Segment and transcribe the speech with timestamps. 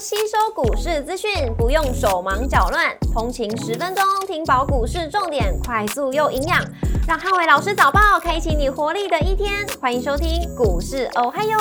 [0.00, 6.64] 吸收股市资讯，不用手忙脚乱，通勤十分钟听饱股市重点，快速又营养，
[7.08, 9.66] 让汉伟老师早报开启你活力的一天。
[9.80, 11.58] 欢迎收听股市哦嗨哟，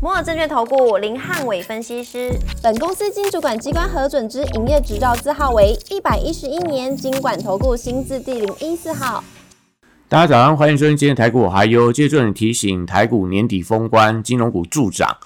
[0.00, 2.30] 摩尔证券投顾林汉伟分析师，
[2.62, 9.24] 本公司经主管机关核准之营业执照字号为一百一十一年经管投顾新字第零一四号。
[10.08, 15.16] 大家早上，欢迎收听今天台股哦嗨哟接着你提醒，台股年底封关，金融股助涨。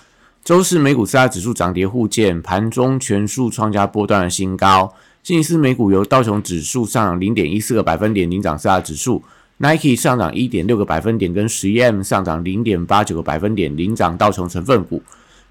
[0.47, 4.95] 周四美股四大指数涨跌互见，盘中全数创下波段的新高。
[5.25, 9.25] 星期四美股由道琼指数上零点一四个百分点领涨四大指数
[9.57, 15.03] ，Nike 上涨一点六个百分点，跟十一 M 上涨零点八九个百分点领涨道琼成分股。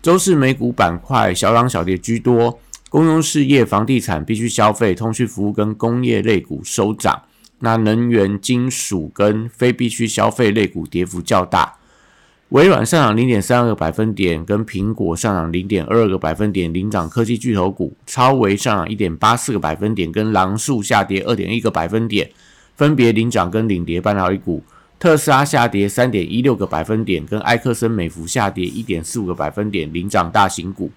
[0.02, 2.58] 周四美股板块小涨小跌居多，
[2.88, 7.24] 公用事业、房地产、必需消费、通讯服务跟工业类股收涨。
[7.60, 11.76] 那能源、金属跟非必需消费类股跌幅较大。
[12.50, 17.98] 微软上涨零点三二个百分点，跟苹果上涨零点二二个百分点领涨科技巨头股。
[18.06, 22.30] 超微上涨一点八四个百分点，跟狼树下跌二点一个百分点，
[22.76, 24.64] 分别领涨跟领跌半导体股。
[25.00, 30.92] 特斯拉下跌三点一六个百分点，跟埃克森美孚下跌一点四五个百分点领涨大型股。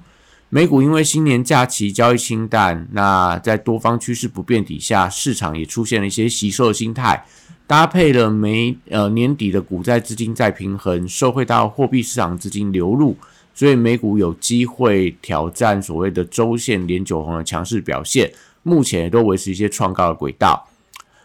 [0.50, 7.26] 美股因为新年假期交易清淡，那在多方趋势不变底下，市场也出现了一些吸收的心态。
[7.66, 13.14] 搭配了每呃年底的股债资金再平衡，受惠到货币市场资金流入，
[13.52, 18.32] 所以美股有机会挑战所谓的周线连九红的强势表现，
[18.62, 20.66] 目前也都维持一些创高的轨道。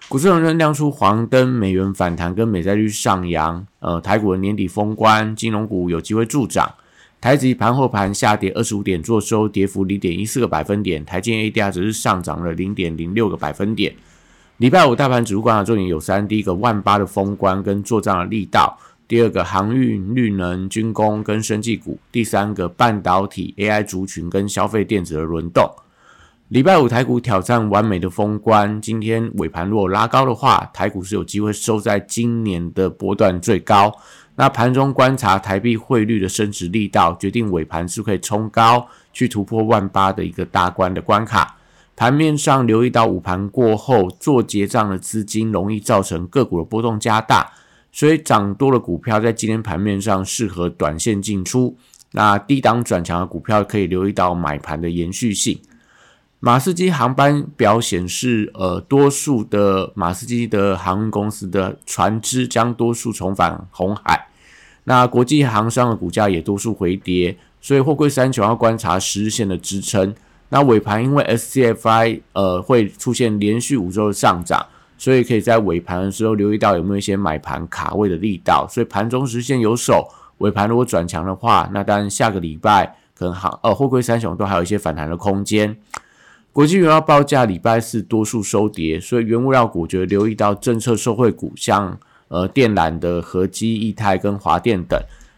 [0.09, 6.69] 股市仍然亮出黄灯，美元反弹跟美债率上扬，呃，台股的年底封关，金融股有机会助涨。
[7.23, 13.95] 台积盘后盘下跌二十五点，做收跌幅零点一四个百分点，台积 ADR 则是上涨了零点零六个百分点。
[14.57, 25.65] 礼拜五大盘主观察重点有三：第一个万八的封关跟做账的力道；第二个航运、绿能、军工跟生技股；第三个半导体、AI 族群跟消费电子的轮动。
[26.49, 33.95] 礼拜五台股挑战完美的封关，今天尾盘如果拉高的话，台股是有机会收在今年的波段最高。
[34.35, 41.55] 那盘中观察台币汇率的升值力道，决定尾盘是可以冲高去突破万八的一个大关的关卡。
[41.95, 47.51] 盘面上留意到午盘过后做结账的资金容易造成个股的波动加大，
[47.91, 51.77] 所以涨多的股票在今天盘面上适合短线进出。
[52.13, 55.59] 那低档转强的股票可以留意到买盘的延续性。
[56.45, 64.27] 马士基航班表显示，呃，多数的马士基的航运公司的船只将多数重返红海。
[64.83, 70.13] 那国际航商的股价也多数回跌，所以货柜三雄要观察十日线的支撑。
[70.49, 74.65] 那尾盘因为 SCFI 呃会出现连续五周的上涨，
[74.97, 78.67] 所以可以在尾盘的时候留意到有没有一些买盘卡位的力道。
[78.69, 85.73] 所以盘中实现有手，尾盘如果转强的话，那当然下个礼拜可能航呃货柜三雄都还有一些反弹的空间。
[86.53, 91.97] 国际原料报价礼拜四多数收跌，所以原物料股觉得留意到政策受惠股，像
[92.27, 94.97] 呃电缆的合基、易泰跟华电等。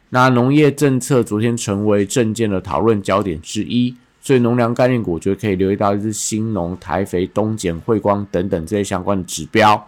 [0.09, 3.95] 那农业政策昨天成为政见的讨论焦点之一。
[4.19, 9.87] 所以农粮概念股，我觉得可以留意到，就是新农、台肥、东碱、汇光等等这些相关的指标。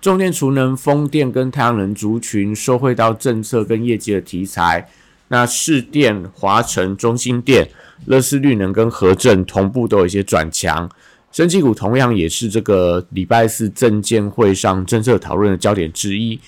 [0.00, 4.88] 重电、储能、风电跟太阳能族群，受惠到政策跟业绩的题材。
[5.32, 7.68] 那市电、华晨、中心电、
[8.06, 10.90] 乐视绿能跟和正同步都有一些转强。
[11.30, 16.38] 升气股同样也是这个礼拜四证监会上政策讨论的焦点之一。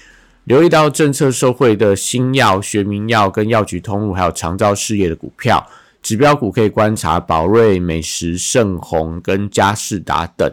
[0.44, 5.64] 留意到政策受惠的新药、学名药跟药局通路，还有长照事业的股票。
[6.03, 10.53] 指标股可以观察宝瑞、美食、盛虹跟嘉士达等。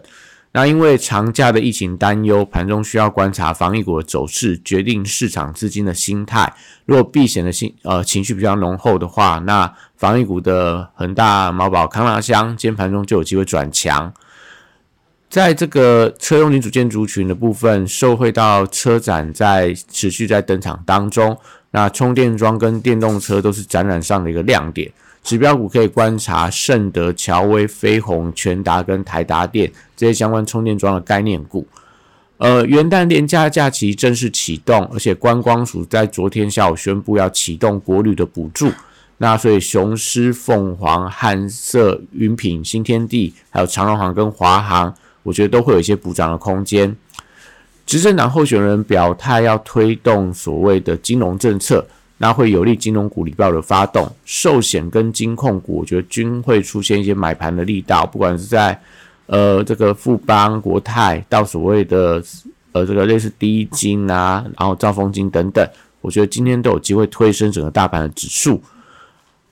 [0.60, 6.54] 那因为长假的疫情担忧，盘中需要观察防疫股的走势，决定市场资金的心态。
[6.84, 14.14] 如果避险的心呃情绪比较浓厚的话，那防疫股的恒大、毛宝、康乐香，今天盘中就有机会转强。
[15.30, 21.38] 在这个车用零组件族群的部分，受惠到车展在持续在登场当中，
[21.72, 24.92] 那充电桩跟电动车都是展览上的一个亮点。
[25.24, 31.68] 指标股可以观察盛德、乔威、飞鸿、全达跟台达电这些相关充电桩的概念股。
[32.38, 38.72] 呃，元旦连假假期正式启动，而且观光署在昨天下午宣布要启动国旅的补助。
[39.18, 46.96] 那所以雄狮、凤凰、汉色、云品、新天地，还有长荣航跟华航，我觉得都会有一些补涨的空间。
[47.86, 51.86] 执政党候选人表态要推动所谓的金融政策。
[52.22, 58.78] 那会有利金融股礼拜的发动，寿险跟金控股，我觉得均会出现一些买盘的力道，不管是在
[59.28, 62.22] 呃这个富邦国泰到所谓的
[62.74, 65.66] 呃这个类似第一金啊，然后兆丰金等等，
[66.02, 68.62] 我觉得今天都有机会推升整个大盘的指数。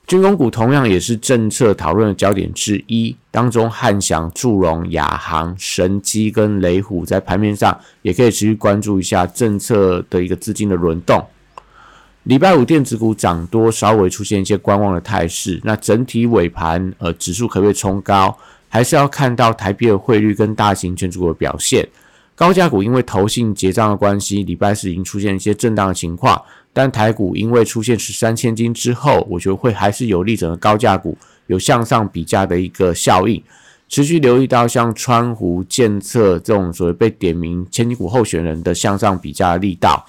[0.06, 11.24] 军工股同样也是政策讨论的焦点之一，当中汉翔、祝融、亚航、神机跟雷虎在盘面上也可以持续关注一下政策的一个资金的轮动。
[12.28, 15.58] 礼拜五电子股涨多，稍微出现一些观望的态势。
[15.64, 18.36] 那整体尾盘，呃，指数可不可以冲高，
[18.68, 21.88] 还是要看到台币的汇率跟大型权重股的表现。
[22.34, 26.38] 高价股因为投信结账的关系，礼拜四已经出现一些震荡的情况。
[26.74, 31.16] 但台股因为出现十三千金之后，我觉得会还是有利整个高价股
[31.46, 33.42] 有向上比价的一个效应。
[33.88, 40.04] 持续留意到像川湖、建策这种所谓被点名千金股候选人的向上比价力道。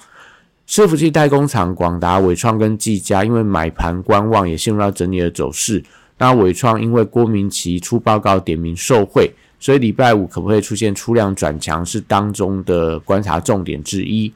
[0.70, 5.82] 伺服器代工厂广达、伟创跟技嘉因为买盘观望，也陷入到整理的走势。
[6.18, 14.32] 那伟创因为郭明奇出报告点名受贿，所以礼拜五可不可以出现出量转强，是当中的观察重点之一。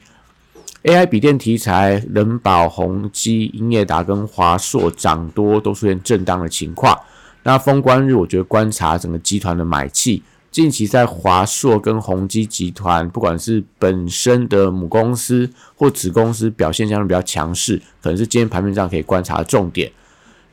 [0.83, 6.99] AI 笔电题材，人保、宏基、英业达跟华硕涨多都出现震荡的情况。
[7.43, 10.21] 那封关日，我觉得观察整个集团的买气，
[10.55, 19.91] 近期在华硕跟宏基集团，不管是本身的母公司或子公司表现相对比较强势，可能是今天盘面上可以观察的重点。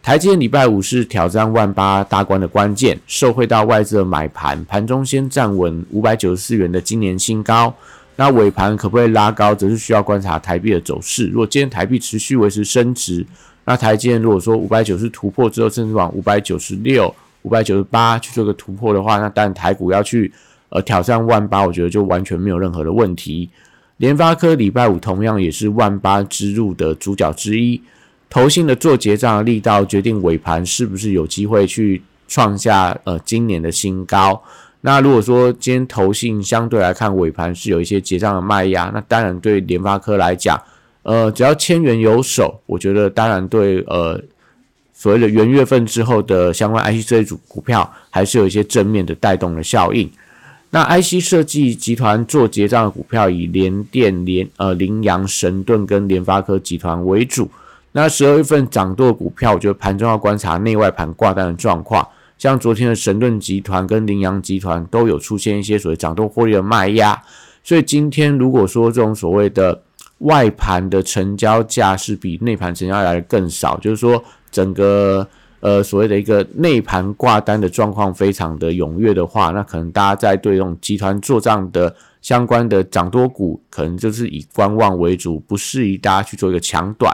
[0.02, 7.72] 台积电礼拜五是挑战万八大关的关键，受惠到外资的买盘，盘中先站稳五百九十四元的今年新高。
[8.16, 11.28] 那尾盘可不可以拉高，则是需要观察台币的走势。
[11.28, 13.24] 如果今天台币持续维持升值，
[13.64, 20.32] 那台积电如果说五百九十突破之后，甚至往五百九十六、五百九十八去做个突破的话，那当然台股要去
[20.68, 23.48] 呃挑战万八，我觉得就完全没有任何的问题。
[23.98, 27.80] 联发科礼拜五同样也是万八之入的主角之一，
[28.28, 34.42] 投信的做结账的力道决定尾盘是不是有机会去创下呃今年的新高。
[34.80, 40.60] 那如果说今天投信相对来看尾盘是有一些结账的卖压，那当然对联发科来讲，
[41.04, 44.20] 呃，只要千元有手，我觉得当然对呃
[45.02, 50.08] 所谓的元月份之后的相关 IC 这一组股票还是有一些正面的带动的效应。
[50.70, 57.50] 那 IC 设计集团做结账的股票以联电、联呃羚羊、神盾跟联发科集团为主。
[57.90, 62.06] 那十二月份涨多的股票，我觉得盘中要观察内外盘挂单的状况。
[62.38, 67.20] 像昨天的神盾集团跟羚羊集团都有出现一些所谓涨多获利的卖压，
[67.64, 69.82] 所以今天如果说这种所谓的
[70.18, 74.22] 外盘的成交价是比内盘成交来的更少，就是说
[74.52, 75.26] 整个
[75.58, 87.12] 呃所谓的一个内盘挂单的状况非常的踊跃的话，那可能大家在对这种集团做账的相关的涨多股，可能就是以观望为主，不适宜大家去做一个抢短。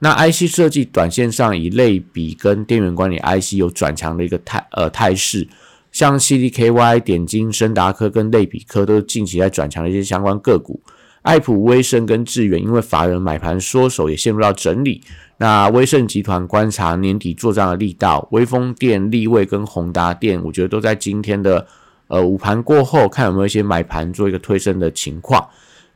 [0.00, 5.46] 那 IC 设计短线上以类比跟电源管理 IC 有转强的一个态呃态势，
[5.92, 10.80] 像 CDKY、点金、深达科跟类比科都是近期在转强的一些相关个股。
[11.22, 15.00] 艾普、威盛跟智远因为法人买盘缩手也陷入到整理。
[15.42, 21.66] 那威盛集团观察年底做账的力道，威风电、立位跟宏达电，我觉得都在今天的
[22.06, 25.44] 呃午盘过后，看有没有一些买盘做一个推升的情况。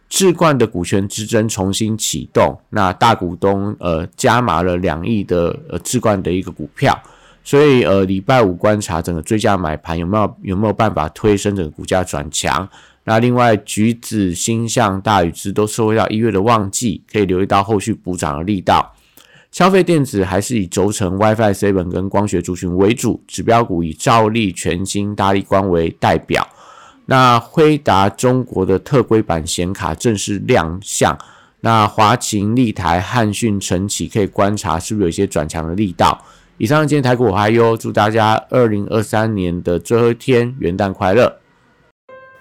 [0.09, 7.01] 智冠的股权之争重新启动，那大股东呃加码了两亿的呃智冠的一个股票，
[7.45, 12.69] 所以呃礼拜五观察整个追加买盘有没有有没有办法推升整个股价转强。
[13.05, 18.93] 那另外橘子、星象、大宇之都收回到一月的旺季，可以留意到后续补涨的力道。
[19.57, 26.47] 消费电子还是以轴承、WiFi、Seven 跟光学族群为主，指标股以兆力、全新、大力光为代表。
[27.07, 31.17] 那辉达中国的特规版显卡正式亮相，
[31.63, 36.23] 那华擎、立台、汉讯、晨起可以观察是不是有一些转强的力道。
[36.59, 41.35] 以上今天台股我还有，祝大家二零二三年的最后一天元旦快乐。